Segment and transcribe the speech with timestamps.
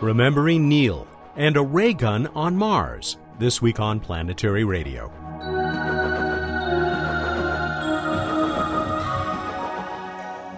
[0.00, 5.12] remembering Neil, and a ray gun on Mars, this week on Planetary Radio.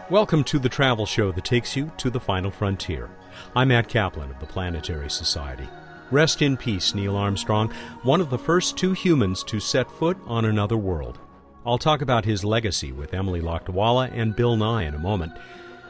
[0.08, 3.10] Welcome to the travel show that takes you to the final frontier.
[3.56, 5.68] I'm Matt Kaplan of the Planetary Society.
[6.12, 7.72] Rest in peace, Neil Armstrong,
[8.04, 11.18] one of the first two humans to set foot on another world.
[11.66, 15.32] I'll talk about his legacy with Emily Lakdawalla and Bill Nye in a moment.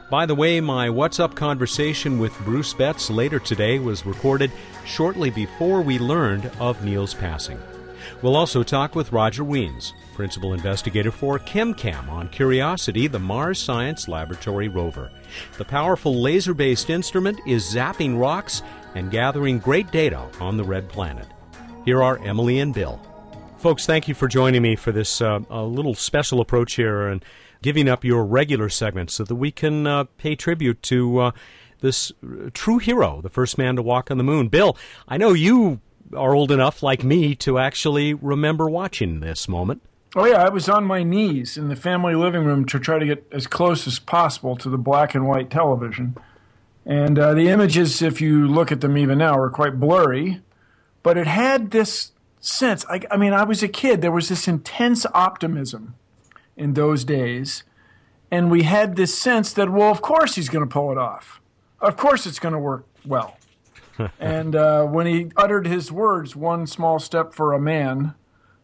[0.09, 4.51] By the way, my What's Up conversation with Bruce Betts later today was recorded
[4.85, 7.59] shortly before we learned of Neil's passing.
[8.21, 14.07] We'll also talk with Roger Wiens, principal investigator for ChemCam on Curiosity, the Mars Science
[14.07, 15.09] Laboratory rover.
[15.57, 18.61] The powerful laser based instrument is zapping rocks
[18.95, 21.27] and gathering great data on the red planet.
[21.85, 23.01] Here are Emily and Bill.
[23.57, 27.23] Folks, thank you for joining me for this uh, little special approach here and
[27.63, 31.31] giving up your regular segment so that we can uh, pay tribute to uh,
[31.79, 32.11] this
[32.53, 34.49] true hero, the first man to walk on the moon.
[34.49, 35.81] Bill, I know you
[36.15, 39.81] are old enough, like me, to actually remember watching this moment.
[40.15, 43.05] Oh, yeah, I was on my knees in the family living room to try to
[43.05, 46.15] get as close as possible to the black and white television.
[46.85, 50.41] And uh, the images, if you look at them even now, are quite blurry.
[51.01, 52.85] But it had this sense.
[52.89, 54.01] I, I mean, I was a kid.
[54.01, 55.95] There was this intense optimism
[56.55, 57.63] in those days.
[58.31, 61.41] And we had this sense that, well, of course he's going to pull it off.
[61.79, 63.37] Of course it's going to work well.
[64.19, 68.15] and uh, when he uttered his words, one small step for a man,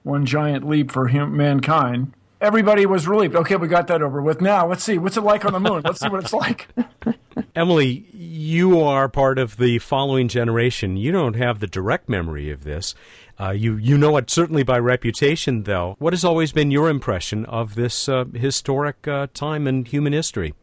[0.04, 3.36] one giant leap for hum- mankind, everybody was relieved.
[3.36, 4.42] Okay, we got that over with.
[4.42, 4.98] Now, let's see.
[4.98, 5.82] What's it like on the moon?
[5.84, 6.68] Let's see what it's like.
[7.56, 10.98] Emily, you are part of the following generation.
[10.98, 12.96] You don't have the direct memory of this.
[13.40, 15.96] Uh, you you know it certainly by reputation, though.
[16.00, 20.54] What has always been your impression of this uh, historic uh, time in human history?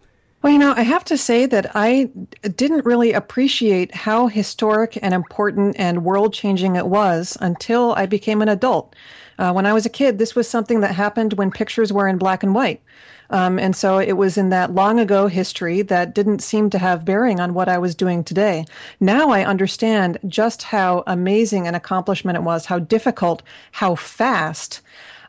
[0.42, 2.10] Well, you know, I have to say that I
[2.42, 8.42] didn't really appreciate how historic and important and world changing it was until I became
[8.42, 8.94] an adult.
[9.38, 12.18] Uh, when I was a kid, this was something that happened when pictures were in
[12.18, 12.82] black and white.
[13.30, 17.04] Um, and so it was in that long ago history that didn't seem to have
[17.04, 18.64] bearing on what I was doing today.
[19.00, 23.42] Now I understand just how amazing an accomplishment it was, how difficult,
[23.72, 24.80] how fast,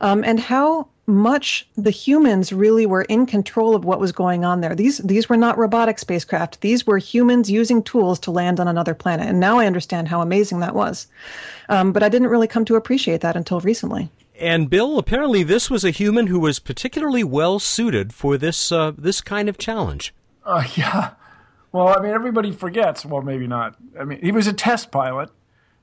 [0.01, 4.59] um, and how much the humans really were in control of what was going on
[4.59, 4.75] there.
[4.75, 6.59] These these were not robotic spacecraft.
[6.59, 9.27] These were humans using tools to land on another planet.
[9.27, 11.07] And now I understand how amazing that was.
[11.69, 14.09] Um, but I didn't really come to appreciate that until recently.
[14.39, 18.91] And Bill, apparently this was a human who was particularly well suited for this uh,
[18.97, 20.13] this kind of challenge.
[20.45, 21.11] Uh, yeah.
[21.71, 23.05] Well, I mean, everybody forgets.
[23.05, 23.75] Well, maybe not.
[23.99, 25.29] I mean, he was a test pilot,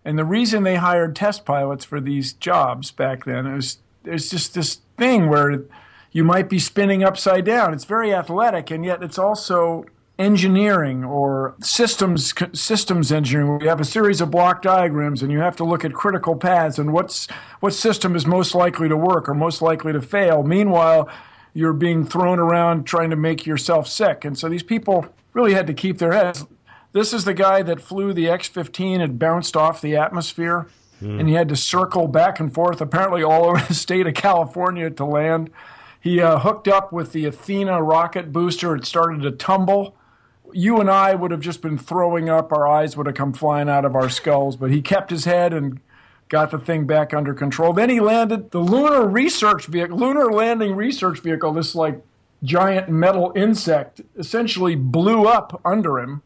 [0.05, 4.55] and the reason they hired test pilots for these jobs back then is there's just
[4.55, 5.65] this thing where
[6.13, 7.75] you might be spinning upside down.
[7.75, 9.85] It's very athletic, and yet it's also
[10.19, 15.57] engineering or systems systems engineering we have a series of block diagrams and you have
[15.57, 17.27] to look at critical paths and what's
[17.59, 20.45] what system is most likely to work or most likely to fail.
[20.45, 21.09] Meanwhile
[21.53, 24.25] you're being thrown around trying to make yourself sick.
[24.25, 26.47] And so these people really had to keep their heads.
[26.93, 30.69] This is the guy that flew the X-15 and bounced off the atmosphere.
[31.03, 31.19] Mm.
[31.19, 34.91] and he had to circle back and forth apparently all over the state of California
[34.91, 35.51] to land.
[36.01, 38.77] He uh, hooked up with the Agena rocket booster.
[38.77, 39.97] It started to tumble
[40.53, 42.53] you and I would have just been throwing up.
[42.53, 44.57] Our eyes would have come flying out of our skulls.
[44.57, 45.81] But he kept his head and
[46.29, 47.73] got the thing back under control.
[47.73, 51.53] Then he landed the lunar research vehicle, lunar landing research vehicle.
[51.53, 52.03] This like
[52.43, 56.23] giant metal insect essentially blew up under him,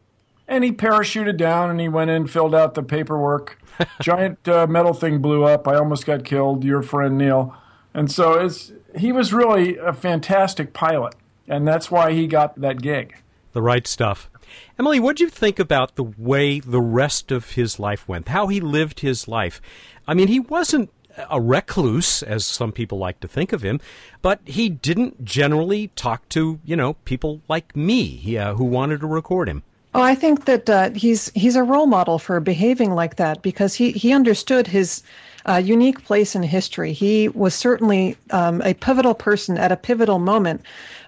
[0.47, 3.61] and he parachuted down and he went in, filled out the paperwork.
[4.01, 5.67] giant uh, metal thing blew up.
[5.67, 6.63] I almost got killed.
[6.63, 7.55] Your friend Neil,
[7.93, 11.15] and so it's he was really a fantastic pilot,
[11.47, 13.15] and that's why he got that gig
[13.53, 14.29] the right stuff.
[14.77, 18.29] Emily, what do you think about the way the rest of his life went?
[18.29, 19.61] How he lived his life?
[20.07, 20.89] I mean, he wasn't
[21.29, 23.79] a recluse, as some people like to think of him,
[24.21, 29.07] but he didn't generally talk to, you know, people like me uh, who wanted to
[29.07, 29.63] record him.
[29.93, 33.73] Oh, I think that uh, he's he's a role model for behaving like that because
[33.73, 35.01] he, he understood his
[35.45, 36.93] uh, unique place in history.
[36.93, 40.61] He was certainly um, a pivotal person at a pivotal moment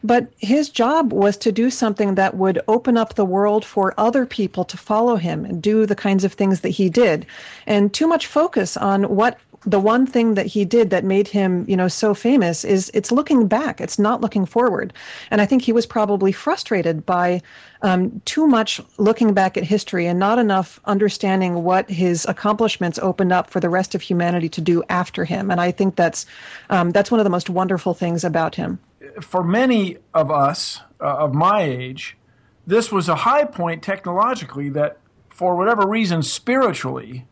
[0.03, 4.25] but his job was to do something that would open up the world for other
[4.25, 7.25] people to follow him and do the kinds of things that he did.
[7.67, 11.65] And too much focus on what the one thing that he did that made him,
[11.67, 13.79] you know, so famous is it's looking back.
[13.79, 14.93] It's not looking forward.
[15.29, 17.41] And I think he was probably frustrated by
[17.83, 23.31] um, too much looking back at history and not enough understanding what his accomplishments opened
[23.31, 25.51] up for the rest of humanity to do after him.
[25.51, 26.25] And I think that's
[26.69, 28.79] um, that's one of the most wonderful things about him
[29.19, 32.17] for many of us uh, of my age,
[32.65, 34.97] this was a high point technologically that
[35.29, 37.25] for whatever reason, spiritually,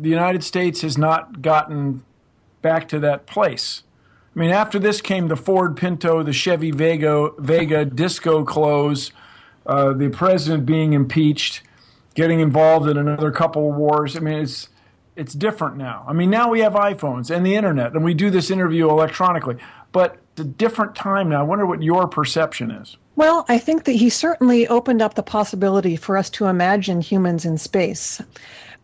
[0.00, 2.04] the United States has not gotten
[2.62, 3.82] back to that place.
[4.34, 9.12] I mean, after this came the Ford Pinto, the Chevy Vega, Vega disco clothes,
[9.64, 11.62] uh, the president being impeached,
[12.14, 14.16] getting involved in another couple of wars.
[14.16, 14.68] I mean, it's
[15.16, 16.04] it's different now.
[16.06, 19.56] I mean, now we have iPhones and the internet, and we do this interview electronically.
[19.92, 21.40] But it's a different time now.
[21.40, 22.98] I wonder what your perception is.
[23.16, 27.46] Well, I think that he certainly opened up the possibility for us to imagine humans
[27.46, 28.20] in space.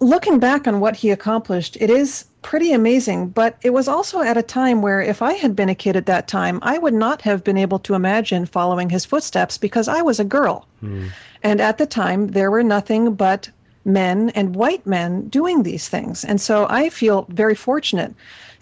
[0.02, 4.36] Looking back on what he accomplished, it is pretty amazing, but it was also at
[4.36, 7.22] a time where if I had been a kid at that time, I would not
[7.22, 10.66] have been able to imagine following his footsteps because I was a girl.
[10.82, 11.10] Mm.
[11.44, 13.48] And at the time, there were nothing but
[13.84, 16.24] men and white men doing these things.
[16.24, 18.12] And so I feel very fortunate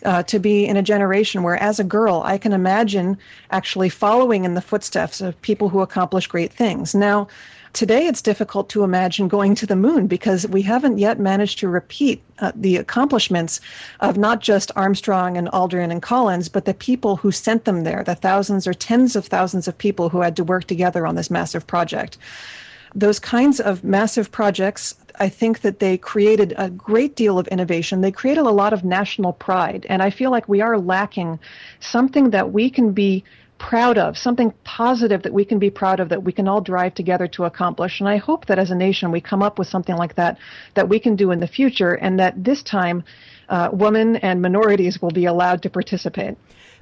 [0.04, 3.18] uh, to be in a generation where, as a girl, I can imagine
[3.50, 6.94] actually following in the footsteps of people who accomplish great things.
[6.94, 7.28] Now,
[7.72, 11.68] Today, it's difficult to imagine going to the moon because we haven't yet managed to
[11.68, 13.60] repeat uh, the accomplishments
[14.00, 18.02] of not just Armstrong and Aldrin and Collins, but the people who sent them there,
[18.02, 21.30] the thousands or tens of thousands of people who had to work together on this
[21.30, 22.18] massive project.
[22.92, 28.00] Those kinds of massive projects I think that they created a great deal of innovation.
[28.00, 29.86] They created a lot of national pride.
[29.88, 31.38] And I feel like we are lacking
[31.80, 33.24] something that we can be
[33.58, 36.94] proud of, something positive that we can be proud of that we can all drive
[36.94, 38.00] together to accomplish.
[38.00, 40.38] And I hope that as a nation we come up with something like that
[40.74, 43.04] that we can do in the future and that this time
[43.50, 46.38] uh, women and minorities will be allowed to participate.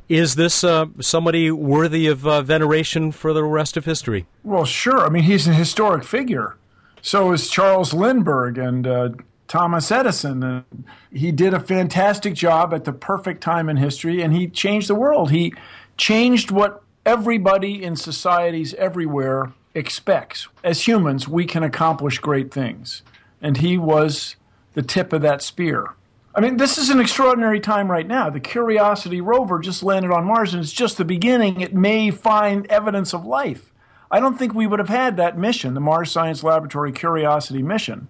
[0.08, 4.26] Is this uh, somebody worthy of uh, veneration for the rest of history?
[4.42, 5.04] Well, sure.
[5.04, 6.56] I mean, he's a historic figure.
[7.02, 9.10] So is Charles Lindbergh and uh,
[9.48, 10.42] Thomas Edison.
[10.42, 14.88] And he did a fantastic job at the perfect time in history, and he changed
[14.88, 15.30] the world.
[15.30, 15.54] He
[15.96, 20.48] changed what everybody in societies everywhere expects.
[20.62, 23.02] As humans, we can accomplish great things.
[23.40, 24.36] And he was
[24.74, 25.94] the tip of that spear.
[26.34, 28.30] I mean, this is an extraordinary time right now.
[28.30, 31.60] The Curiosity rover just landed on Mars, and it's just the beginning.
[31.60, 33.72] It may find evidence of life.
[34.10, 38.08] I don't think we would have had that mission, the Mars Science Laboratory Curiosity mission,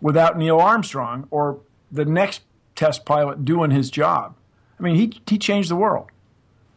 [0.00, 1.60] without Neil Armstrong or
[1.92, 2.42] the next
[2.74, 4.34] test pilot doing his job.
[4.78, 6.10] I mean, he, he changed the world.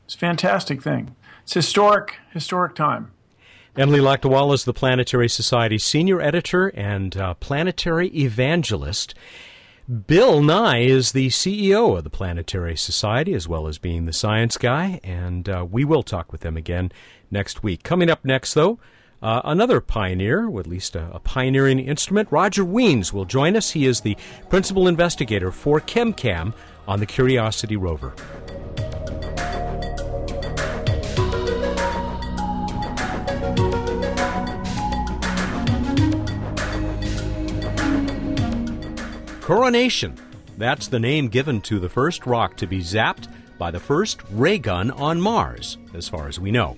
[0.06, 1.16] It's a fantastic thing.
[1.44, 3.12] It's historic, historic time.
[3.76, 9.14] Emily Lakdawalla is the Planetary Society senior editor and uh, planetary evangelist.
[10.08, 14.58] Bill Nye is the CEO of the Planetary Society, as well as being the science
[14.58, 16.92] guy, and uh, we will talk with them again
[17.32, 17.84] next week.
[17.84, 18.80] Coming up next, though,
[19.22, 23.72] uh, another pioneer, or at least a, a, pioneering instrument, Roger Wiens, will join us.
[23.72, 24.16] He is the
[24.50, 26.54] principal investigator for ChemCam
[26.88, 28.14] on the Curiosity rover.
[39.42, 40.16] Coronation.
[40.58, 44.58] That's the name given to the first rock to be zapped by the first ray
[44.58, 46.78] gun on Mars, as far as we know.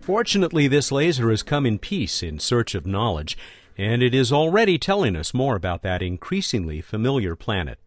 [0.00, 3.36] Fortunately, this laser has come in peace in search of knowledge,
[3.76, 7.78] and it is already telling us more about that increasingly familiar planet.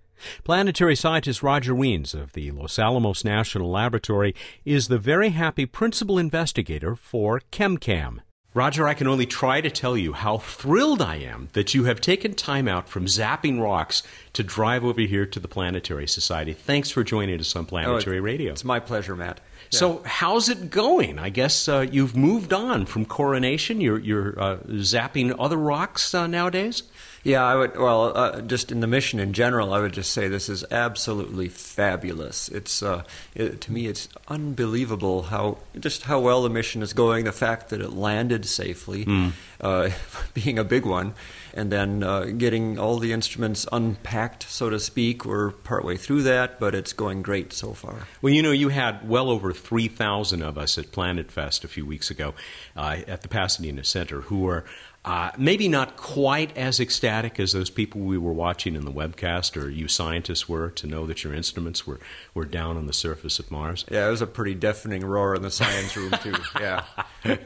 [0.43, 4.33] Planetary scientist Roger Wiens of the Los Alamos National Laboratory
[4.63, 8.19] is the very happy principal investigator for ChemCam.
[8.55, 11.99] Roger, I can only try to tell you how thrilled I am that you have
[11.99, 16.53] taken time out from zapping rocks to drive over here to the Planetary Society.
[16.53, 18.53] Thanks for joining us on oh, Planetary oh, Radio.
[18.53, 19.41] It's my pleasure, Matt.
[19.75, 21.19] So, how's it going?
[21.19, 23.81] I guess uh, you've moved on from coronation.
[23.81, 26.83] You're, you're uh, zapping other rocks uh, nowadays?
[27.25, 27.75] Yeah, I would.
[27.75, 31.49] Well, uh, just in the mission in general, I would just say this is absolutely
[31.49, 32.49] fabulous.
[32.49, 33.01] It's uh,
[33.33, 37.25] it, to me, it's unbelievable how just how well the mission is going.
[37.25, 39.31] The fact that it landed safely, mm.
[39.59, 39.89] uh,
[40.35, 41.15] being a big one,
[41.55, 45.25] and then uh, getting all the instruments unpacked, so to speak.
[45.25, 48.05] We're partway through that, but it's going great so far.
[48.21, 51.67] Well, you know, you had well over three thousand of us at Planet Fest a
[51.67, 52.35] few weeks ago
[52.75, 54.63] uh, at the Pasadena Center who were
[55.05, 59.61] uh, maybe not quite as ecstatic as those people we were watching in the webcast
[59.61, 61.99] or you scientists were to know that your instruments were,
[62.33, 63.85] were down on the surface of Mars.
[63.91, 66.33] Yeah, it was a pretty deafening roar in the science room, too.
[66.59, 66.83] Yeah.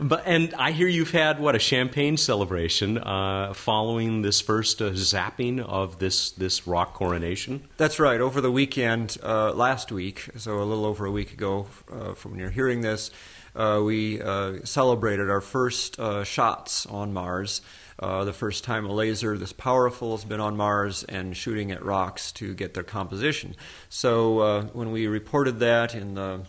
[0.00, 4.90] but And I hear you've had, what, a champagne celebration uh, following this first uh,
[4.90, 7.66] zapping of this, this rock coronation?
[7.78, 8.20] That's right.
[8.20, 12.32] Over the weekend, uh, last week, so a little over a week ago uh, from
[12.32, 13.10] when you're hearing this,
[13.58, 17.60] uh, we uh, celebrated our first uh, shots on Mars.
[17.98, 21.84] Uh, the first time a laser this powerful has been on Mars and shooting at
[21.84, 23.56] rocks to get their composition.
[23.88, 26.42] So uh, when we reported that in the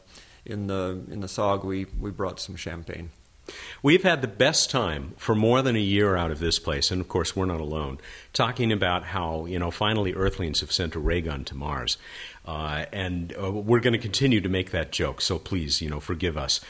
[0.45, 3.09] in the in the SOG, we we brought some champagne.
[3.81, 7.01] We've had the best time for more than a year out of this place, and
[7.01, 7.99] of course, we're not alone,
[8.33, 11.97] talking about how, you know, finally Earthlings have sent a ray gun to Mars.
[12.45, 15.99] Uh, and uh, we're going to continue to make that joke, so please, you know,
[15.99, 16.61] forgive us.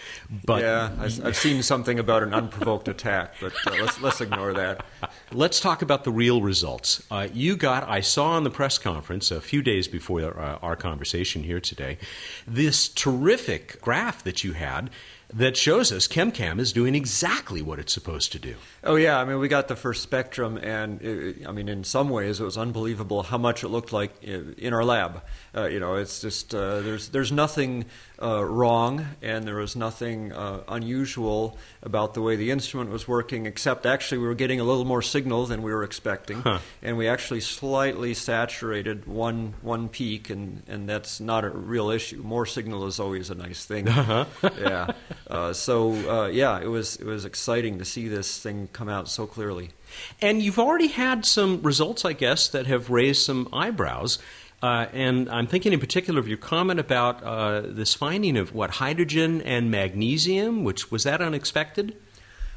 [0.43, 4.51] But yeah, I've, I've seen something about an unprovoked attack, but uh, let's let's ignore
[4.53, 4.85] that.
[5.31, 7.01] Let's talk about the real results.
[7.09, 10.75] Uh, you got, I saw in the press conference a few days before uh, our
[10.75, 11.97] conversation here today,
[12.45, 14.89] this terrific graph that you had
[15.33, 18.55] that shows us ChemCam is doing exactly what it's supposed to do.
[18.83, 22.09] Oh yeah, I mean we got the first spectrum, and it, I mean in some
[22.09, 25.21] ways it was unbelievable how much it looked like in our lab.
[25.55, 27.85] Uh, you know, it's just uh, there's there's nothing
[28.21, 33.45] uh, wrong, and there was nothing uh, unusual about the way the instrument was working,
[33.45, 36.59] except actually we were getting a little more signal than we were expecting, huh.
[36.81, 42.21] and we actually slightly saturated one one peak, and, and that's not a real issue.
[42.23, 43.87] More signal is always a nice thing.
[43.99, 44.25] Uh-huh.
[44.57, 44.91] yeah.
[45.27, 49.07] Uh, so uh, yeah, it was it was exciting to see this thing come out
[49.09, 49.69] so clearly.
[50.21, 54.19] And you've already had some results, I guess, that have raised some eyebrows.
[54.61, 58.71] Uh, and I'm thinking in particular of your comment about uh, this finding of what
[58.71, 61.95] hydrogen and magnesium, which was that unexpected?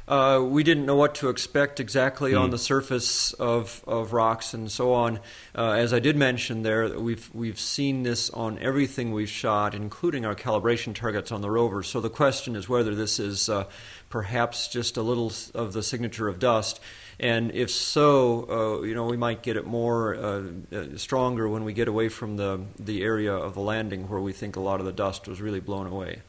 [0.05, 2.39] Uh, we didn't know what to expect exactly mm.
[2.39, 2.51] on hmm.
[2.51, 5.17] the surface of, of rocks and so on.
[5.55, 10.25] Uh, as I did mention there, we've we've seen this on everything we've shot, including
[10.25, 11.83] our calibration targets on the rover.
[11.83, 13.65] So the question is whether this is uh,
[14.09, 16.81] perhaps just a little of the signature of dust.
[17.19, 21.63] And if so, uh, you know, we might get it more uh, uh, stronger when
[21.63, 24.79] we get away from the, the area of the landing where we think a lot
[24.79, 26.23] of the dust was really blown away.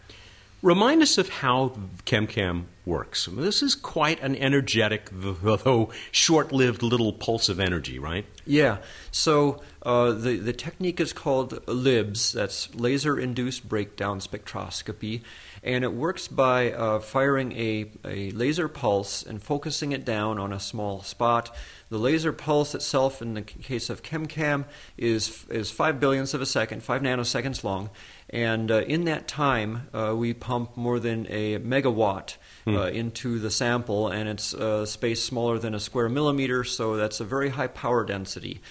[0.64, 1.74] Remind us of how
[2.06, 3.28] ChemCam works.
[3.30, 8.24] This is quite an energetic, though short-lived little pulse of energy, right?
[8.46, 8.78] Yeah.
[9.10, 12.32] So uh, the the technique is called LIBS.
[12.32, 15.20] That's laser-induced breakdown spectroscopy,
[15.62, 20.50] and it works by uh, firing a, a laser pulse and focusing it down on
[20.50, 21.54] a small spot.
[21.90, 24.64] The laser pulse itself, in the case of ChemCam,
[24.96, 27.90] is is five billionths of a second, five nanoseconds long,
[28.34, 32.36] and uh, in that time uh, we pump more than a megawatt.
[32.64, 32.76] Hmm.
[32.76, 37.20] Uh, into the sample, and it's a space smaller than a square millimeter, so that's
[37.20, 38.62] a very high power density.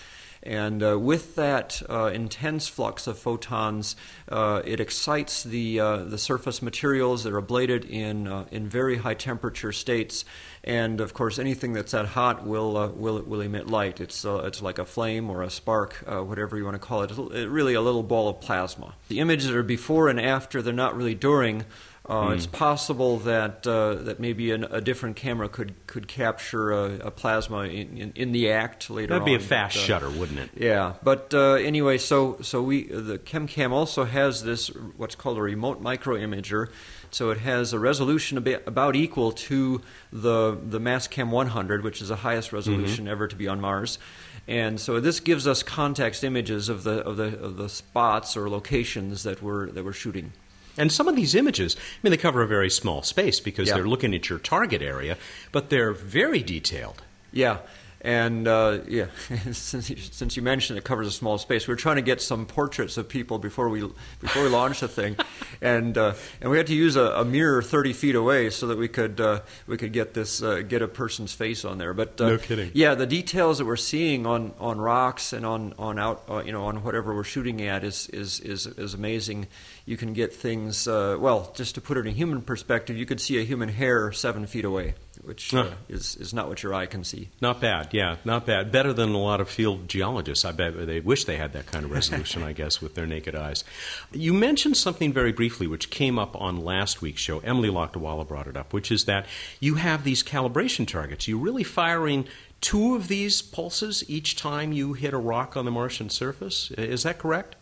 [0.44, 3.96] And uh, with that uh, intense flux of photons,
[4.30, 8.98] uh, it excites the, uh, the surface materials that are ablated in, uh, in very
[8.98, 10.26] high temperature states.
[10.66, 14.02] And of course, anything that's that hot will, uh, will, will emit light.
[14.02, 17.12] It's, it's like a flame or a spark, whatever you want to call it.
[17.12, 18.96] It's really a little ball of plasma.
[19.08, 21.66] The images are before and after, they're not really during.
[22.06, 22.36] Uh, mm.
[22.36, 27.12] It's possible that uh, that maybe an, a different camera could could capture a, a
[27.12, 29.14] plasma in, in, in, the act later.
[29.14, 29.20] On.
[29.20, 29.40] That'd on.
[29.40, 30.50] be a fast but, uh, shutter, wouldn't it?
[30.58, 34.68] Yeah, but uh, anyway, so so we the ChemCam also has this
[34.98, 36.68] what's called a remote micro imager.
[37.12, 39.82] So it has a resolution about equal to
[40.12, 42.58] the the Mastcam 100, which is the highest mm-hmm.
[42.58, 43.12] resolution mm-hmm.
[43.14, 43.98] ever to be on Mars.
[44.46, 48.50] And so this gives us context images of the of the of the spots or
[48.50, 50.34] locations that we're that we're shooting.
[50.78, 53.76] And some of these images, I mean, they cover a very small space because yeah.
[53.76, 55.18] they're looking at your target area,
[55.52, 57.02] but they're very detailed.
[57.32, 57.60] Yeah.
[58.04, 59.06] And uh, yeah,
[59.54, 62.22] since, you, since you mentioned it covers a small space, we were trying to get
[62.22, 65.16] some portraits of people before we before we launched the thing,
[65.62, 68.78] and uh, and we had to use a, a, mirror 30 feet away so that
[68.78, 71.94] we could uh, we could get this uh, get a person's face on there.
[71.94, 72.72] But uh, no kidding.
[72.74, 76.52] Yeah, the details that we're seeing on, on rocks and on on out uh, you
[76.52, 79.48] know on whatever we're shooting at is is is, is amazing.
[79.86, 83.40] You can get things well, just to put it in human perspective, you could see
[83.40, 87.04] a human hair seven feet away which uh, is, is not what your eye can
[87.04, 87.30] see.
[87.42, 88.72] Not bad, yeah, not bad.
[88.72, 90.46] Better than a lot of field geologists.
[90.46, 93.36] I bet they wish they had that kind of resolution, I guess, with their naked
[93.36, 93.64] eyes.
[94.12, 97.40] You mentioned something very briefly which came up on last week's show.
[97.40, 99.26] Emily Lakdawalla brought it up, which is that
[99.60, 101.28] you have these calibration targets.
[101.28, 102.26] You're really firing
[102.62, 106.72] two of these pulses each time you hit a rock on the Martian surface.
[106.72, 107.56] Is that correct?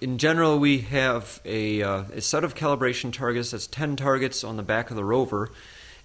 [0.00, 3.52] In general, we have a, uh, a set of calibration targets.
[3.52, 5.50] That's 10 targets on the back of the rover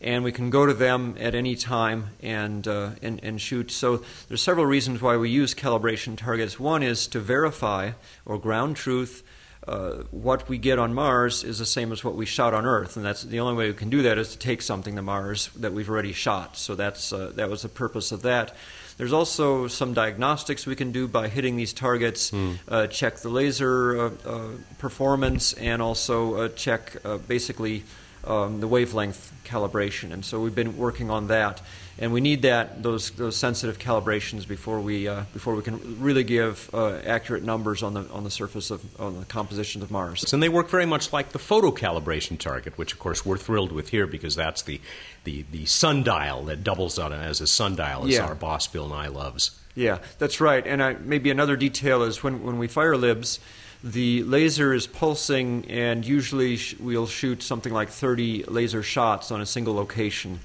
[0.02, 3.72] and we can go to them at any time and, uh, and, and shoot.
[3.72, 6.60] So there's several reasons why we use calibration targets.
[6.60, 7.92] One is to verify
[8.26, 9.24] or ground truth
[9.70, 12.96] uh, what we get on Mars is the same as what we shot on Earth,
[12.96, 15.50] and that's the only way we can do that is to take something to Mars
[15.58, 16.58] that we've already shot.
[16.58, 18.56] So that's uh, that was the purpose of that.
[18.98, 22.58] There's also some diagnostics we can do by hitting these targets, mm.
[22.68, 24.48] uh, check the laser uh, uh,
[24.80, 26.96] performance, and also check
[27.28, 27.84] basically
[28.26, 30.12] um, the wavelength calibration.
[30.12, 31.62] And so we've been working on that
[32.02, 36.24] and we need that those those sensitive calibrations before we uh, before we can really
[36.24, 40.32] give uh, accurate numbers on the on the surface of on the composition of Mars.
[40.34, 43.72] And they work very much like the photo calibration target, which of course we're thrilled
[43.72, 44.80] with here because that's the
[45.26, 48.26] the, the sundial that doubles on as a sundial, as Yeah.
[48.26, 49.52] our boss Bill Nye loves.
[49.76, 50.66] Yeah, that's right.
[50.66, 53.40] And I, maybe another detail is when, when we fire libs,
[53.84, 59.40] the laser is pulsing, and usually sh- we'll shoot something like 30 laser shots on
[59.40, 60.40] a single location.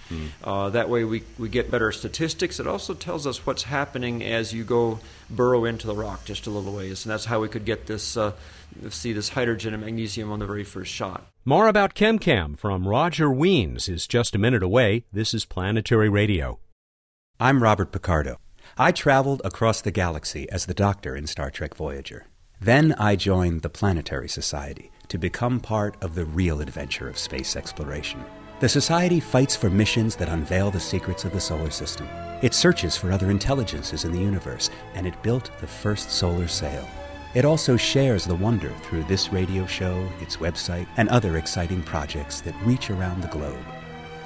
[0.45, 2.59] Uh, that way we, we get better statistics.
[2.59, 4.99] It also tells us what's happening as you go
[5.29, 7.05] burrow into the rock just a little ways.
[7.05, 8.33] And that's how we could get this, uh,
[8.89, 11.27] see this hydrogen and magnesium on the very first shot.
[11.45, 15.05] More about ChemCam from Roger Wiens is just a minute away.
[15.13, 16.61] This is Planetary Radio.
[17.39, 18.39] I'm Robert Picardo.
[18.79, 22.25] I traveled across the galaxy as the Doctor in Star Trek Voyager.
[22.59, 27.55] Then I joined the Planetary Society to become part of the real adventure of space
[27.55, 28.25] exploration.
[28.61, 32.09] The Society fights for missions that unveil the secrets of the solar system.
[32.41, 36.87] It searches for other intelligences in the universe, and it built the first solar sail.
[37.35, 42.41] It also shares the wonder through this radio show, its website, and other exciting projects
[42.43, 43.59] that reach around the globe.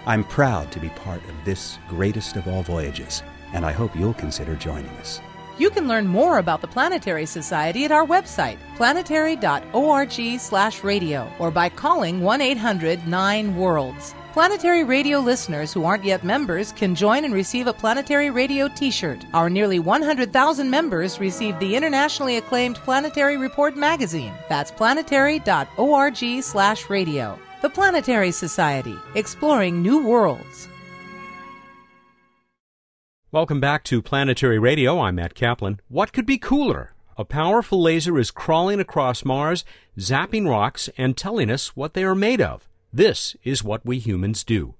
[0.04, 3.22] I'm proud to be part of this greatest of all voyages,
[3.54, 5.22] and I hope you'll consider joining us.
[5.56, 12.20] You can learn more about the Planetary Society at our website, planetary.org/radio, or by calling
[12.20, 14.14] 1-800-9-WORLDS.
[14.38, 19.26] Planetary Radio listeners who aren't yet members can join and receive a Planetary Radio t-shirt.
[19.34, 24.32] Our nearly 100,000 members receive the internationally acclaimed Planetary Report magazine.
[24.48, 27.36] That's planetary.org slash radio.
[27.62, 30.68] The Planetary Society, exploring new worlds.
[33.32, 35.00] Welcome back to Planetary Radio.
[35.00, 35.80] I'm Matt Kaplan.
[35.88, 36.94] What could be cooler?
[37.16, 39.64] A powerful laser is crawling across Mars,
[39.98, 42.68] zapping rocks, and telling us what they are made of.
[42.92, 44.74] This is what we humans do.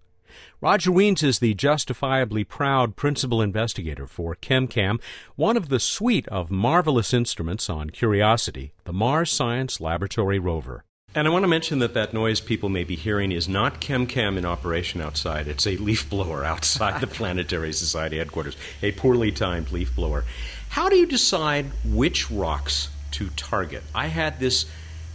[0.60, 5.00] Roger Wiens is the justifiably proud principal investigator for ChemCam,
[5.36, 10.84] one of the suite of marvelous instruments on Curiosity, the Mars Science Laboratory rover.
[11.14, 14.38] And I want to mention that that noise people may be hearing is not ChemCam
[14.38, 15.46] in operation outside.
[15.46, 20.24] It's a leaf blower outside the Planetary Society headquarters, a poorly timed leaf blower.
[20.70, 23.82] How do you decide which rocks to target?
[23.94, 24.64] I had this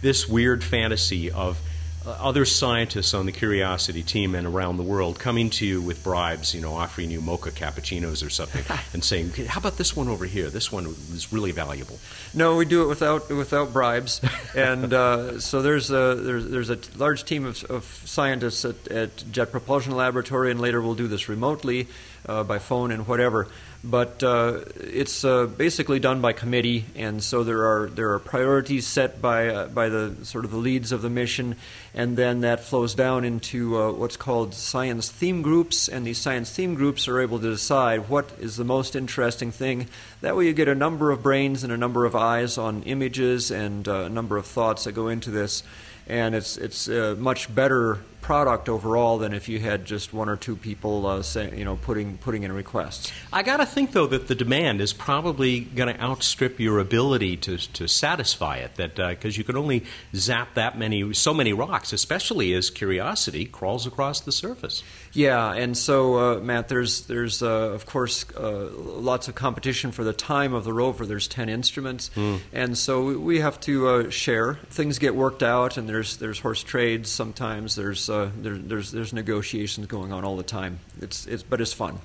[0.00, 1.58] this weird fantasy of
[2.06, 6.54] other scientists on the Curiosity team and around the world coming to you with bribes,
[6.54, 10.08] you know, offering you mocha cappuccinos or something, and saying, "Okay, "How about this one
[10.08, 10.50] over here?
[10.50, 11.98] This one is really valuable."
[12.34, 14.20] No, we do it without without bribes,
[14.54, 19.32] and uh, so there's a there's, there's a large team of, of scientists at, at
[19.32, 21.88] Jet Propulsion Laboratory, and later we'll do this remotely
[22.26, 23.48] uh, by phone and whatever.
[23.86, 28.86] But uh, it's uh, basically done by committee, and so there are there are priorities
[28.86, 31.56] set by uh, by the sort of the leads of the mission,
[31.92, 36.50] and then that flows down into uh, what's called science theme groups, and these science
[36.50, 39.86] theme groups are able to decide what is the most interesting thing.
[40.22, 43.50] That way, you get a number of brains and a number of eyes on images
[43.50, 45.62] and uh, a number of thoughts that go into this,
[46.06, 50.36] and it's it's a much better product overall than if you had just one or
[50.36, 53.12] two people uh, say, you know putting putting in requests.
[53.32, 57.36] I got to think though that the demand is probably going to outstrip your ability
[57.38, 58.76] to to satisfy it.
[58.76, 59.84] That because you can only
[60.16, 64.82] zap that many, so many rocks, especially as Curiosity crawls across the surface.
[65.12, 70.02] Yeah, and so uh, Matt, there's there's uh, of course uh, lots of competition for
[70.02, 71.04] the time of the rover.
[71.06, 72.10] There's ten instruments,
[72.52, 74.54] and so we- we have to uh, share.
[74.70, 77.10] Things get worked out, and there's there's horse trades.
[77.10, 80.78] Sometimes there's uh, there, there's there's negotiations going on all the time.
[81.00, 81.98] It's it's but it's fun.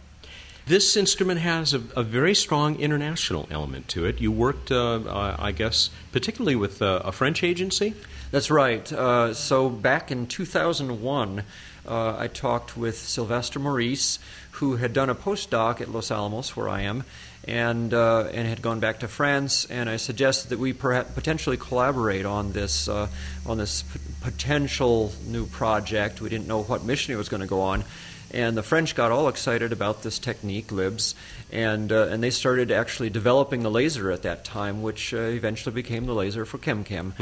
[0.70, 4.22] This instrument has a, a very strong international element to it.
[4.22, 7.96] You worked, uh, uh, I guess, particularly with uh, a French agency.
[8.30, 8.94] That's right.
[8.94, 11.44] Uh, so back in 2001,
[11.88, 14.20] uh, I talked with Sylvestre Maurice,
[14.52, 17.04] who had done a postdoc at Los Alamos, where I am,
[17.48, 19.66] and uh, and had gone back to France.
[19.66, 23.08] And I suggested that we perhaps potentially collaborate on this uh,
[23.48, 23.84] on this
[24.22, 26.22] potential new project.
[26.22, 27.84] We didn't know what mission it was going to go on.
[28.32, 31.16] And the French got all excited about this technique, LIBS,
[31.52, 35.74] and, uh, and they started actually developing the laser at that time, which uh, eventually
[35.74, 37.14] became the laser for ChemCam.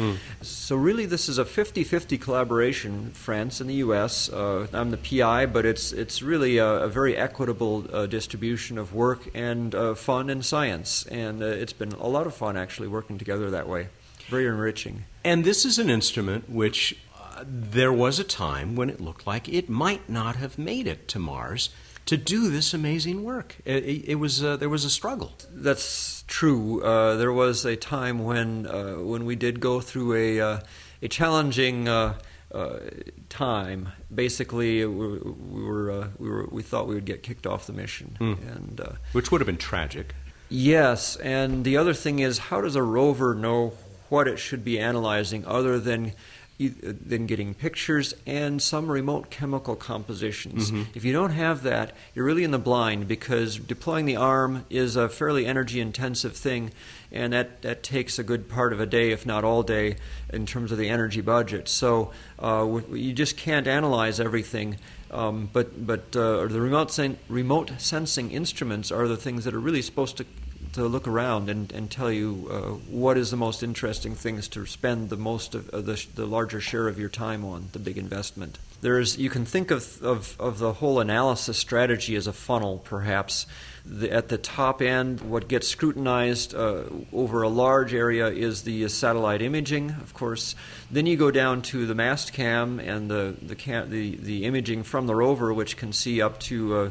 [0.41, 4.29] So, really, this is a 50 50 collaboration, France and the US.
[4.29, 8.93] Uh, I'm the PI, but it's, it's really a, a very equitable uh, distribution of
[8.93, 11.05] work and uh, fun and science.
[11.05, 13.87] And uh, it's been a lot of fun actually working together that way.
[14.27, 15.05] Very enriching.
[15.27, 19.49] And this is an instrument which uh, there was a time when it looked like
[19.49, 21.69] it might not have made it to Mars
[22.05, 23.57] to do this amazing work.
[23.65, 25.33] It, it, it was uh, there was a struggle.
[25.51, 26.81] That's true.
[26.81, 30.59] Uh, there was a time when uh, when we did go through a uh,
[31.01, 32.13] a challenging uh,
[32.53, 32.79] uh,
[33.27, 33.89] time.
[34.15, 37.73] Basically, we, we were, uh, we were we thought we would get kicked off the
[37.73, 40.15] mission, and uh, Which would have been tragic.
[40.47, 43.73] Yes, and the other thing is, how does a rover know
[44.09, 46.13] what it should be analyzing other than
[46.59, 50.71] than getting pictures and some remote chemical compositions?
[50.95, 54.95] If you don't have that, you're really in the blind because deploying the arm is
[54.95, 56.71] a fairly energy intensive thing,
[57.11, 59.97] and that, that takes a good part of a day, if not all day,
[60.33, 61.67] in terms of the energy budget.
[61.67, 64.77] So uh, you just can't analyze everything.
[65.11, 69.59] Um, but but uh, the remote sen- remote sensing instruments are the things that are
[69.59, 70.25] really supposed to
[70.73, 72.57] to look around and, and tell you uh,
[72.91, 76.61] what is the most interesting things to spend the most of, of the, the larger
[76.61, 78.59] share of your time on the big investment.
[78.81, 83.47] There's you can think of, of, of the whole analysis strategy as a funnel, perhaps.
[83.89, 88.87] The, at the top end, what gets scrutinized uh, over a large area is the
[88.89, 90.55] satellite imaging, of course.
[90.91, 94.83] Then you go down to the mast cam and the the, cam, the, the imaging
[94.83, 96.89] from the rover, which can see up to uh,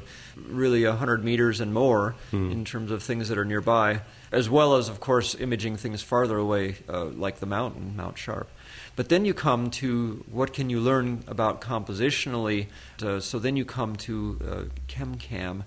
[0.48, 4.00] really 100 meters and more in terms of things that are nearby,
[4.32, 8.48] as well as, of course, imaging things farther away, uh, like the mountain, Mount Sharp.
[8.96, 12.66] But then you come to what can you learn about compositionally.
[13.02, 15.64] Uh, so then you come to uh, ChemCam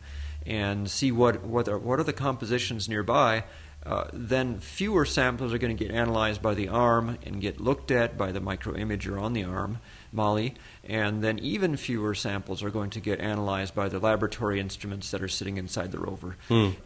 [0.49, 3.43] and see what what are, what are the compositions nearby.
[3.85, 7.91] Uh, then fewer samples are going to get analyzed by the arm and get looked
[7.91, 9.79] at by the microimager on the arm,
[10.13, 15.11] MAHLI, and then even fewer samples are going to get analyzed by the laboratory instruments
[15.11, 16.35] that are sitting inside the rover.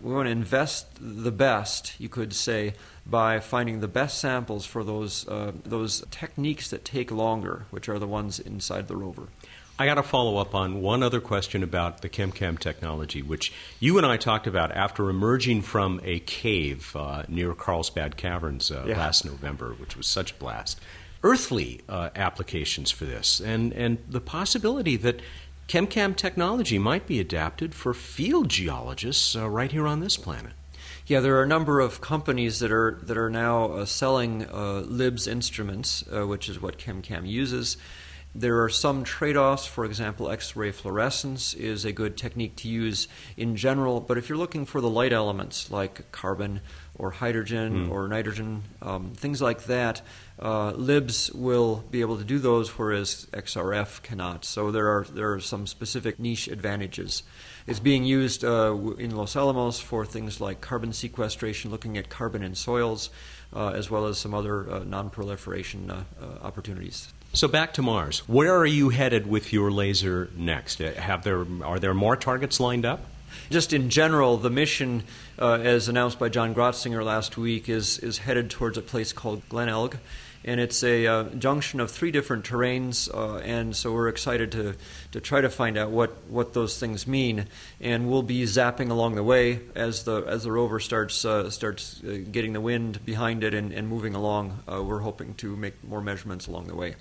[0.03, 2.75] We want to invest the best, you could say,
[3.07, 7.97] by finding the best samples for those uh, those techniques that take longer, which are
[7.97, 9.29] the ones inside the rover.
[9.79, 13.97] I got to follow up on one other question about the ChemCam technology, which you
[13.97, 18.99] and I talked about after emerging from a cave uh, near Carlsbad Caverns uh, Yeah.
[18.99, 20.79] last November, which was such a blast.
[21.23, 25.21] Earthly uh, applications for this, and, and the possibility that
[25.67, 30.51] ChemCam technology might be adapted for field geologists uh, right here on this planet.
[31.07, 34.83] Yeah, there are a number of companies that are that are now uh, selling uh,
[34.85, 37.77] LIBS instruments, uh, which is what ChemCam uses.
[38.35, 39.67] There are some trade-offs.
[39.67, 43.99] For example, X-ray fluorescence is a good technique to use in general.
[43.99, 46.61] But if you're looking for the light elements like carbon
[46.95, 50.01] or hydrogen or nitrogen, um, things like that,
[50.39, 54.45] uh, LIBS will be able to do those, whereas XRF cannot.
[54.45, 57.23] So there are there are some specific niche advantages.
[57.67, 62.43] It's being used uh, in Los Alamos for things like carbon sequestration, looking at carbon
[62.43, 63.09] in soils,
[63.53, 67.13] uh, as well as some other uh, non-proliferation uh, uh, opportunities.
[67.35, 68.19] So back to Mars.
[68.29, 70.79] Where are you headed with your laser next?
[70.79, 73.07] Uh, Have there are there more targets lined up?
[73.49, 75.01] Just in general, the mission,
[75.39, 79.41] uh, as announced by John Grotzinger last week, is, is headed towards a place called
[79.49, 79.97] Glenelg.
[80.45, 84.75] And it's a uh, junction of three different terrains, uh, and so we're excited to,
[85.13, 87.47] to try to find out what, what those things mean.
[87.81, 91.99] And we'll be zapping along the way as the, as the rover starts, uh, starts
[92.03, 94.59] uh, getting the wind behind it and, and moving along.
[94.67, 96.93] We're hoping to make more measurements along the way.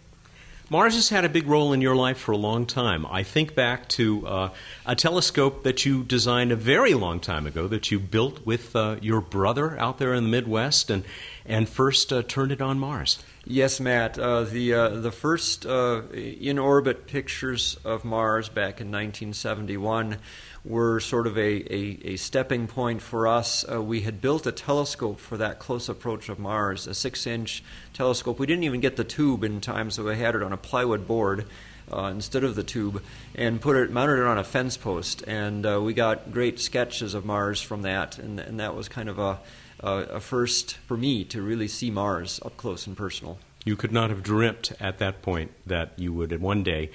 [0.72, 3.04] Mars has had a big role in your life for a long time.
[3.04, 4.50] I think back to uh,
[4.86, 8.96] a telescope that you designed a very long time ago that you built with uh,
[9.02, 11.04] your brother out there in the Midwest and,
[11.46, 13.18] and first uh, turned it on Mars.
[13.44, 14.18] Yes, Matt.
[14.18, 20.18] Uh, the uh, the first uh, in orbit pictures of Mars back in 1971
[20.64, 23.64] were sort of a, a, a stepping point for us.
[23.68, 27.64] Uh, we had built a telescope for that close approach of Mars, a six inch
[27.92, 28.38] telescope.
[28.38, 31.06] We didn't even get the tube in time, so we had it on a plywood
[31.06, 31.46] board.
[31.92, 33.02] Uh, instead of the tube,
[33.34, 37.12] and put it mounted it on a fence post, and uh, we got great sketches
[37.12, 39.40] of Mars from that, and, and that was kind of a,
[39.82, 43.38] a, a first for me to really see Mars up close and personal.
[43.64, 46.90] You could not have dreamt at that point that you would one day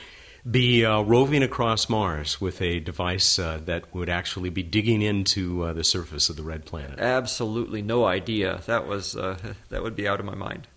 [0.50, 5.63] be uh, roving across Mars with a device uh, that would actually be digging into
[5.63, 7.00] uh, the surface of the red planet.
[7.00, 8.62] Absolutely no idea.
[8.65, 9.38] That was uh,
[9.69, 10.67] that would be out of my mind.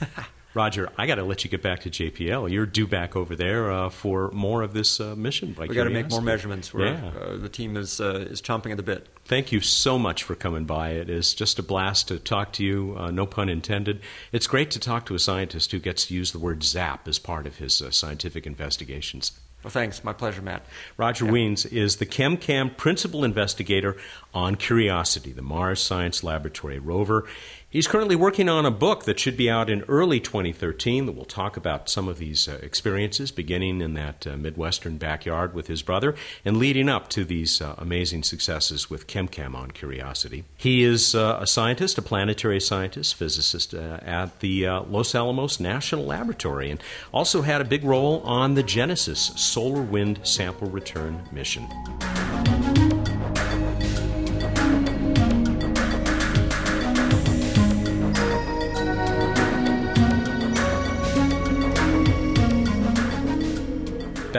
[0.58, 2.50] Roger, I got to let you get back to JPL.
[2.50, 5.52] You're due back over there uh, for more of this uh, mission.
[5.52, 6.74] by we got to make more measurements.
[6.74, 7.12] We're, Yeah.
[7.16, 9.06] uh, the team is uh, is chomping at the bit.
[9.24, 10.90] Thank you so much for coming by.
[10.90, 14.00] It is just a blast to talk to you, uh, no pun intended.
[14.32, 17.20] It's great to talk to a scientist who gets to use the word zap as
[17.20, 19.38] part of his uh, scientific investigations.
[19.62, 20.02] Well, thanks.
[20.04, 20.64] My pleasure, Matt.
[20.96, 23.96] Roger Wiens is the ChemCam principal investigator
[24.32, 27.26] on Curiosity, the Mars Science Laboratory rover.
[27.70, 31.26] He's currently working on a book that should be out in early 2013 that will
[31.26, 35.82] talk about some of these uh, experiences, beginning in that uh, Midwestern backyard with his
[35.82, 36.14] brother
[36.46, 40.44] and leading up to these uh, amazing successes with ChemCam on Curiosity.
[40.56, 45.60] He is uh, a scientist, a planetary scientist, physicist uh, at the uh, Los Alamos
[45.60, 51.28] National Laboratory, and also had a big role on the Genesis Solar Wind Sample Return
[51.32, 51.68] mission.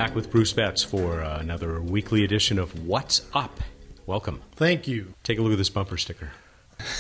[0.10, 3.60] Back with Bruce Betts for uh, another weekly edition of What's Up.
[4.08, 4.42] Welcome.
[4.56, 5.14] Thank you.
[5.22, 6.32] Take a look at this bumper sticker.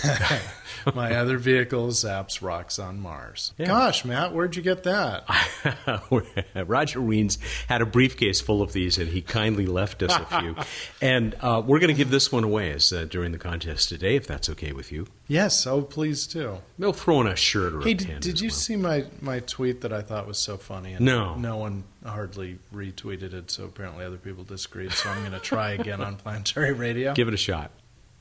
[0.93, 3.53] My other vehicle zaps rocks on Mars.
[3.57, 3.67] Yeah.
[3.67, 5.25] Gosh, Matt, where'd you get that?
[6.67, 7.37] Roger Wiens
[7.67, 10.55] had a briefcase full of these, and he kindly left us a few.
[11.01, 14.15] and uh, we're going to give this one away as uh, during the contest today,
[14.15, 15.07] if that's okay with you.
[15.27, 16.57] Yes, oh, please do.
[16.77, 18.19] We'll throw in a shirt or Hey, a pin.
[18.19, 18.55] did you well.
[18.55, 20.93] see my, my tweet that I thought was so funny?
[20.93, 21.35] And No.
[21.35, 24.91] No one hardly retweeted it, so apparently other people disagreed.
[24.91, 27.13] So I'm going to try again on Planetary Radio.
[27.13, 27.71] Give it a shot.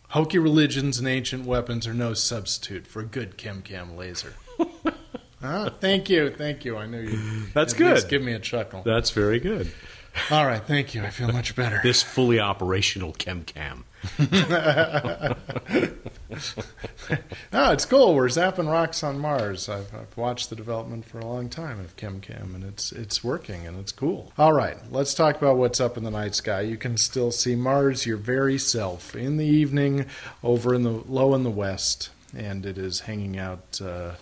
[0.08, 4.34] Hokey religions and ancient weapons are no substitute for a good ChemCam laser.
[5.42, 6.78] ah, thank you, thank you.
[6.78, 7.18] I knew you.
[7.52, 8.08] That's at good.
[8.08, 8.82] give me a chuckle.
[8.82, 9.70] That's very good.
[10.30, 11.02] All right, thank you.
[11.02, 11.80] I feel much better.
[11.82, 13.84] This fully operational ChemCam.
[17.52, 18.14] No, it's cool.
[18.14, 19.68] We're zapping rocks on Mars.
[19.68, 23.66] I've, I've watched the development for a long time of ChemCam, and it's it's working
[23.66, 24.32] and it's cool.
[24.36, 26.60] All right, let's talk about what's up in the night sky.
[26.60, 30.06] You can still see Mars, your very self, in the evening,
[30.44, 34.12] over in the low in the west, and it is hanging out uh,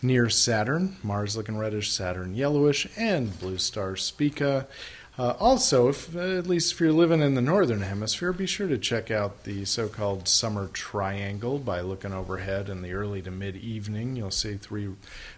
[0.00, 0.96] near Saturn.
[1.02, 4.68] Mars looking reddish, Saturn yellowish, and blue star Spica.
[5.18, 8.68] Uh, also, if, uh, at least if you're living in the northern hemisphere, be sure
[8.68, 14.14] to check out the so-called summer triangle by looking overhead in the early to mid-evening.
[14.14, 14.90] You'll see three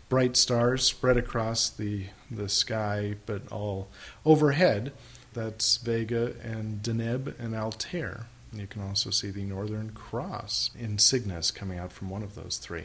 [0.08, 3.88] bright stars spread across the the sky, but all
[4.24, 4.92] overhead.
[5.32, 8.26] That's Vega and Deneb and Altair.
[8.52, 12.56] You can also see the Northern Cross in Cygnus coming out from one of those
[12.56, 12.84] three.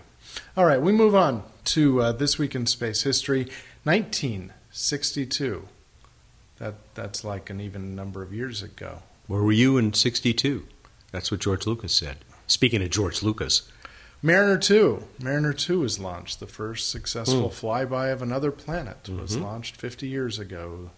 [0.56, 3.48] All right, we move on to uh, this week in space history,
[3.84, 5.68] 1962.
[6.64, 9.02] That that's like an even number of years ago.
[9.28, 10.66] Where were you in 62?
[11.12, 12.20] That's what George Lucas said.
[12.48, 13.64] Speaking of George Lucas,
[14.22, 15.04] Mariner 2.
[15.20, 16.40] Mariner 2 was launched.
[16.40, 17.60] The first successful Mm.
[17.60, 19.42] flyby of another planet was Mhm.
[19.42, 20.92] launched 50 years ago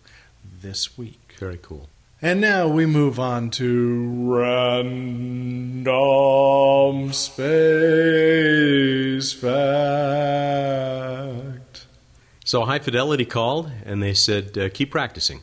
[0.62, 1.34] this week.
[1.39, 1.89] very cool.
[2.21, 5.91] And now we move on to random
[7.12, 9.45] space fact.
[12.45, 15.41] So High Fidelity called and they said, uh, keep practicing.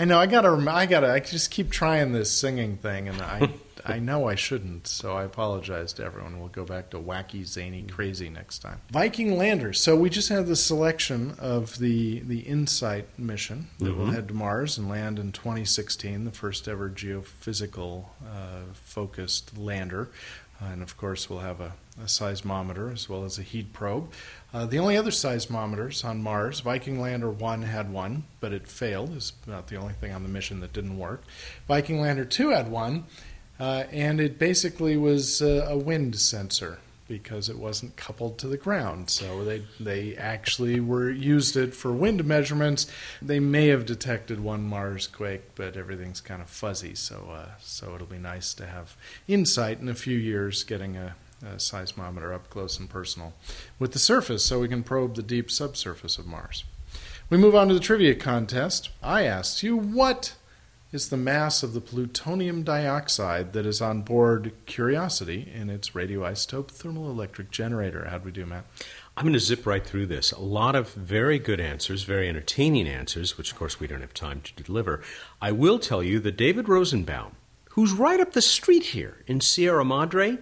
[0.00, 3.50] I know I gotta, I gotta, I just keep trying this singing thing, and I,
[3.84, 6.38] I know I shouldn't, so I apologize to everyone.
[6.40, 8.80] We'll go back to wacky, zany, crazy next time.
[8.90, 9.74] Viking lander.
[9.74, 14.14] So we just had the selection of the the InSight mission that will Mhm.
[14.14, 20.08] head to Mars and land in 2016, the first ever geophysical uh, focused lander.
[20.60, 24.10] And of course, we'll have a, a seismometer as well as a heat probe.
[24.52, 29.14] Uh, the only other seismometers on Mars, Viking Lander 1 had one, but it failed.
[29.16, 31.22] It's about the only thing on the mission that didn't work.
[31.66, 33.04] Viking Lander 2 had one,
[33.58, 36.78] uh, and it basically was uh, a wind sensor
[37.10, 39.10] because it wasn't coupled to the ground.
[39.10, 42.86] So they they actually were used it for wind measurements.
[43.20, 46.94] They may have detected one Mars quake, but everything's kind of fuzzy.
[46.94, 48.96] So uh, so it'll be nice to have
[49.26, 53.34] insight in a few years, getting a, a seismometer up close and personal
[53.80, 56.64] with the surface, so we can probe the deep subsurface of Mars.
[57.28, 58.90] We move on to the trivia contest.
[59.02, 60.34] I asked you what
[60.92, 66.68] is the mass of the plutonium dioxide that is on board Curiosity in its radioisotope
[66.68, 68.06] thermal electric generator.
[68.06, 68.64] How'd we do, Matt?
[69.16, 70.32] I'm going to zip right through this.
[70.32, 74.14] A lot of very good answers, very entertaining answers, which of course we don't have
[74.14, 75.00] time to deliver.
[75.40, 77.32] I will tell you that David Rosenbaum,
[77.70, 80.38] who's right up the street here in Sierra Madre,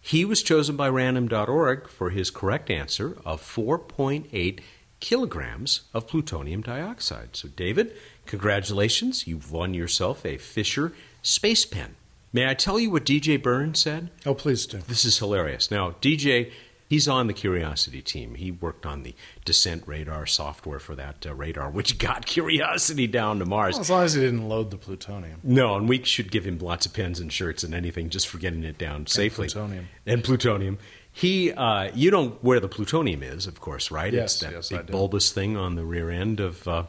[0.00, 4.60] he was chosen by random.org for his correct answer of 4.8
[5.00, 7.34] kilograms of plutonium dioxide.
[7.34, 7.94] So, David,
[8.30, 9.26] congratulations.
[9.26, 11.96] You've won yourself a Fisher space pen.
[12.32, 14.08] May I tell you what DJ Byrne said?
[14.24, 14.78] Oh, please do.
[14.78, 15.68] This is hilarious.
[15.68, 16.52] Now, DJ,
[16.88, 18.36] he's on the Curiosity team.
[18.36, 23.40] He worked on the descent radar software for that uh, radar, which got Curiosity down
[23.40, 23.74] to Mars.
[23.74, 25.40] Well, as long as he didn't load the plutonium.
[25.42, 28.38] No, and we should give him lots of pens and shirts and anything just for
[28.38, 29.48] getting it down safely.
[29.48, 29.88] plutonium.
[30.06, 30.78] And plutonium.
[31.12, 34.12] He, uh, you know where the plutonium is, of course, right?
[34.12, 34.92] Yes, it's that yes, I big do.
[34.92, 36.84] bulbous thing on the rear end of, uh,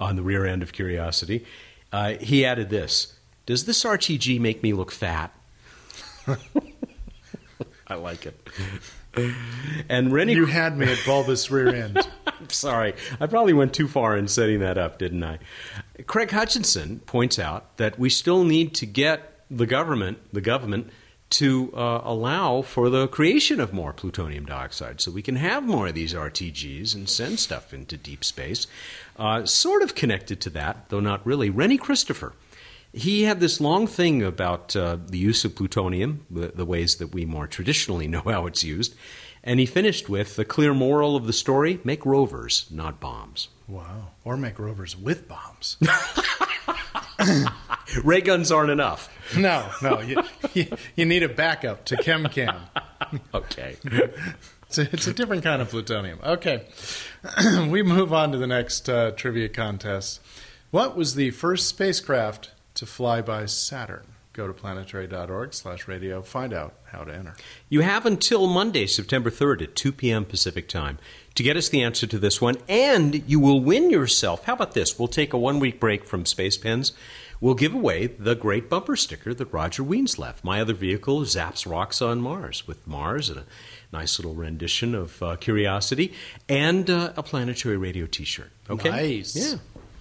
[0.00, 1.44] on the rear end of Curiosity.
[1.92, 3.14] Uh, he added this:
[3.46, 5.32] Does this RTG make me look fat?
[7.86, 8.36] I like it.
[9.88, 10.34] and Rennie.
[10.34, 11.98] You had me at bulbous rear end.
[12.26, 12.94] I'm sorry.
[13.20, 15.38] I probably went too far in setting that up, didn't I?
[16.06, 20.90] Craig Hutchinson points out that we still need to get the government, the government,
[21.30, 25.88] to uh, allow for the creation of more plutonium dioxide so we can have more
[25.88, 28.66] of these RTGs and send stuff into deep space.
[29.18, 31.50] Uh, sort of connected to that, though not really.
[31.50, 32.34] Rennie Christopher.
[32.92, 37.12] He had this long thing about uh, the use of plutonium, the, the ways that
[37.12, 38.94] we more traditionally know how it's used.
[39.44, 43.48] And he finished with the clear moral of the story make rovers, not bombs.
[43.66, 44.12] Wow.
[44.24, 45.76] Or make rovers with bombs.
[48.04, 49.08] Ray guns aren't enough.
[49.36, 50.00] No, no.
[50.00, 50.22] You,
[50.54, 52.60] you, you need a backup to ChemCam.
[53.32, 53.76] Okay.
[54.68, 56.18] It's a, it's a different kind of plutonium.
[56.22, 56.66] Okay.
[57.68, 60.20] we move on to the next uh, trivia contest.
[60.70, 64.06] What was the first spacecraft to fly by Saturn?
[64.34, 66.20] Go to planetary.org slash radio.
[66.20, 67.34] Find out how to enter.
[67.70, 70.24] You have until Monday, September 3rd at 2 p.m.
[70.26, 70.98] Pacific time
[71.34, 74.44] to get us the answer to this one, and you will win yourself.
[74.44, 74.98] How about this?
[74.98, 76.92] We'll take a one week break from Space Pens.
[77.40, 80.44] We'll give away the great bumper sticker that Roger Wiens left.
[80.44, 83.44] My other vehicle zaps rocks on Mars with Mars and a
[83.92, 86.12] nice little rendition of uh, Curiosity
[86.48, 88.50] and uh, a planetary radio t shirt.
[88.68, 88.90] Okay?
[88.90, 89.36] Nice.
[89.36, 89.58] Yeah.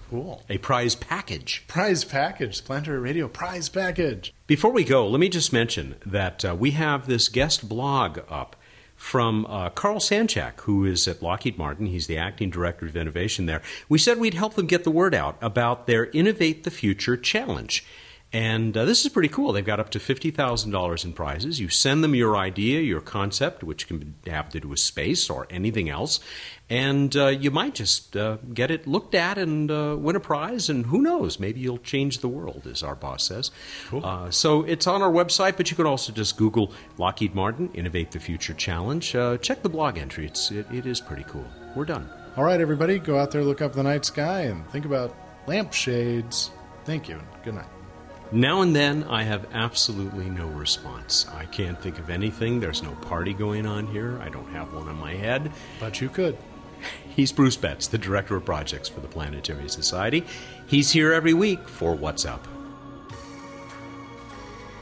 [0.09, 0.41] Cool.
[0.49, 1.65] A prize package.
[1.67, 2.63] Prize package.
[2.63, 4.33] Planetary Radio prize package.
[4.45, 8.55] Before we go, let me just mention that uh, we have this guest blog up
[8.95, 11.87] from uh, Carl Sanchak, who is at Lockheed Martin.
[11.87, 13.61] He's the acting director of innovation there.
[13.89, 17.85] We said we'd help them get the word out about their Innovate the Future challenge.
[18.33, 19.53] And uh, this is pretty cool.
[19.53, 21.61] They've got up to $50,000 in prizes.
[21.61, 25.29] You send them your idea, your concept, which can be have to do with space
[25.29, 26.19] or anything else,
[26.69, 30.69] and uh, you might just uh, get it looked at and uh, win a prize.
[30.69, 31.39] And who knows?
[31.39, 33.51] Maybe you'll change the world, as our boss says.
[33.87, 34.05] Cool.
[34.05, 38.11] Uh, so it's on our website, but you can also just Google Lockheed Martin Innovate
[38.11, 39.15] the Future Challenge.
[39.15, 40.25] Uh, check the blog entry.
[40.25, 41.45] It's, it, it is pretty cool.
[41.75, 42.09] We're done.
[42.35, 45.15] All right, everybody, go out there, look up the night sky, and think about
[45.47, 46.51] lampshades.
[46.83, 47.15] Thank you.
[47.15, 47.76] And good night.
[48.31, 51.27] Now and then, I have absolutely no response.
[51.33, 52.59] I can't think of anything.
[52.59, 54.19] There's no party going on here.
[54.21, 55.51] I don't have one in my head.
[55.79, 56.37] But you could.
[57.15, 60.25] He's Bruce Betts, the Director of Projects for the Planetary Society.
[60.67, 62.45] He's here every week for What's Up.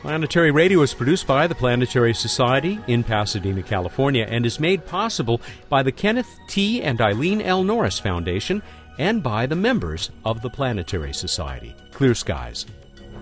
[0.01, 5.41] Planetary Radio is produced by the Planetary Society in Pasadena, California, and is made possible
[5.69, 6.81] by the Kenneth T.
[6.81, 7.63] and Eileen L.
[7.63, 8.61] Norris Foundation
[8.97, 11.75] and by the members of the Planetary Society.
[11.91, 12.65] Clear skies.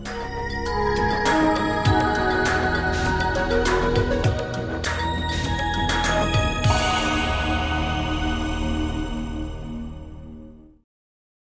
[0.05, 0.42] Thank you.